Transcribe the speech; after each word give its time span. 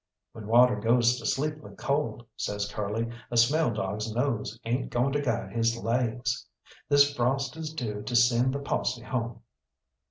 "When 0.31 0.47
water 0.47 0.77
goes 0.77 1.19
to 1.19 1.27
sleep 1.27 1.57
with 1.57 1.77
cold," 1.77 2.25
says 2.35 2.67
Curly, 2.71 3.07
"a 3.29 3.37
smell 3.37 3.69
dog's 3.69 4.11
nose 4.11 4.59
ain't 4.65 4.89
goin' 4.89 5.11
to 5.13 5.21
guide 5.21 5.51
his 5.53 5.77
laigs. 5.77 6.47
This 6.89 7.13
frost 7.15 7.55
is 7.55 7.71
due 7.71 8.01
to 8.01 8.15
send 8.15 8.53
the 8.55 8.59
posse 8.61 9.03
home." 9.03 9.43